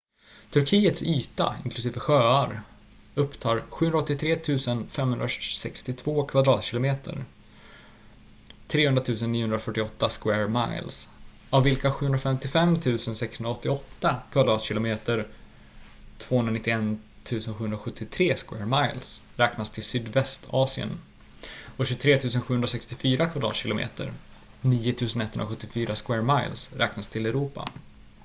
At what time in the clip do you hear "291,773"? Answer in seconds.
16.17-18.37